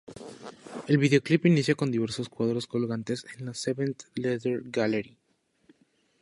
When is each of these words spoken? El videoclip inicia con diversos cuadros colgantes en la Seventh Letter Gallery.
El 0.87 0.97
videoclip 0.97 1.45
inicia 1.45 1.75
con 1.75 1.91
diversos 1.91 2.27
cuadros 2.27 2.65
colgantes 2.65 3.27
en 3.37 3.45
la 3.45 3.53
Seventh 3.53 4.05
Letter 4.15 4.63
Gallery. 4.65 5.15